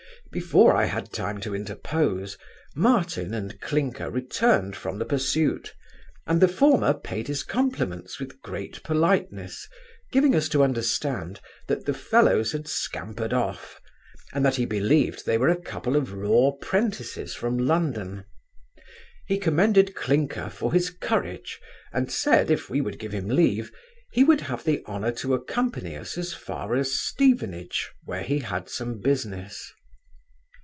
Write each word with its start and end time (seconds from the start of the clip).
Before 0.31 0.73
I 0.73 0.85
had 0.85 1.11
time 1.11 1.41
to 1.41 1.53
interpose, 1.53 2.37
Martin 2.73 3.33
and 3.33 3.59
Clinker 3.59 4.09
returned 4.09 4.77
from 4.77 4.97
the 4.97 5.03
pursuit, 5.03 5.75
and 6.25 6.39
the 6.39 6.47
former 6.47 6.93
payed 6.93 7.27
his 7.27 7.43
compliments 7.43 8.17
with 8.17 8.39
great 8.41 8.81
politeness, 8.81 9.67
giving 10.09 10.33
us 10.33 10.47
to 10.49 10.63
understand, 10.63 11.41
that 11.67 11.85
the 11.85 11.93
fellows 11.93 12.53
had 12.53 12.65
scampered 12.69 13.33
off, 13.33 13.81
and 14.31 14.45
that 14.45 14.55
he 14.55 14.65
believed 14.65 15.25
they 15.25 15.37
were 15.37 15.49
a 15.49 15.61
couple 15.61 15.97
of 15.97 16.13
raw 16.13 16.51
'prentices 16.61 17.35
from 17.35 17.57
London. 17.57 18.23
He 19.27 19.37
commended 19.37 19.95
Clinker 19.95 20.49
for 20.49 20.71
his 20.71 20.91
courage, 20.91 21.59
and 21.91 22.09
said, 22.09 22.49
if 22.49 22.69
we 22.69 22.79
would 22.79 22.99
give 22.99 23.11
him 23.11 23.27
leave, 23.27 23.69
he 24.13 24.23
would 24.23 24.39
have 24.39 24.63
the 24.63 24.81
honour 24.87 25.11
to 25.11 25.33
accompany 25.33 25.97
us 25.97 26.17
as 26.17 26.33
far 26.33 26.73
as 26.77 26.93
Stevenage, 26.95 27.91
where 28.05 28.23
he 28.23 28.39
had 28.39 28.69
some 28.69 29.01
business. 29.01 29.73